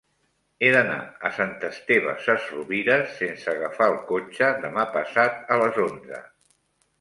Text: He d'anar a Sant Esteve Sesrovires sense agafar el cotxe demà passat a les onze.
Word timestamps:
He 0.61 0.69
d'anar 0.75 0.95
a 1.27 1.29
Sant 1.35 1.51
Esteve 1.67 2.15
Sesrovires 2.27 3.13
sense 3.19 3.53
agafar 3.53 3.91
el 3.93 3.99
cotxe 4.09 4.51
demà 4.65 4.87
passat 4.97 5.55
a 5.57 5.61
les 5.65 5.79
onze. 5.87 6.25